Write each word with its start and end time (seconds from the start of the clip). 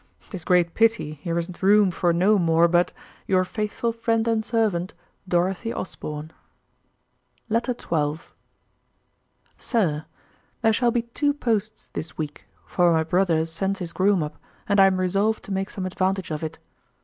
'Tis 0.31 0.43
great 0.43 0.73
pity 0.73 1.13
here 1.21 1.37
is 1.37 1.61
room 1.61 1.91
for 1.91 2.11
no 2.11 2.39
more 2.39 2.67
but 2.67 2.91
Your 3.27 3.45
faithful 3.45 3.91
friend 3.93 4.27
and 4.27 4.43
servant. 4.43 4.95
Letter 5.31 5.85
12. 7.75 8.33
SIR, 9.57 10.05
There 10.63 10.73
shall 10.73 10.89
be 10.89 11.03
two 11.03 11.35
posts 11.35 11.91
this 11.93 12.17
week, 12.17 12.45
for 12.65 12.91
my 12.91 13.03
brother 13.03 13.45
sends 13.45 13.77
his 13.77 13.93
groom 13.93 14.23
up, 14.23 14.37
and 14.67 14.79
I 14.79 14.87
am 14.87 14.99
resolved 14.99 15.43
to 15.43 15.51
make 15.51 15.69
some 15.69 15.85
advantage 15.85 16.31
of 16.31 16.41
it. 16.41 16.57